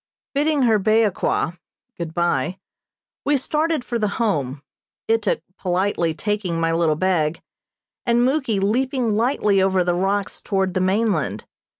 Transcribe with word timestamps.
Bidding 0.33 0.63
her 0.63 0.79
Beoqua 0.79 1.59
(good 1.95 2.11
bye), 2.15 2.57
we 3.23 3.37
started 3.37 3.85
for 3.85 3.99
the 3.99 4.07
Home, 4.17 4.63
Ituk 5.07 5.41
politely 5.59 6.15
taking 6.15 6.59
my 6.59 6.71
little 6.71 6.95
bag, 6.95 7.39
and 8.03 8.21
Muky 8.25 8.59
leaping 8.59 9.11
lightly 9.15 9.61
over 9.61 9.83
the 9.83 9.93
rocks 9.93 10.41
toward 10.41 10.73
the 10.73 10.81
mainland. 10.81 11.45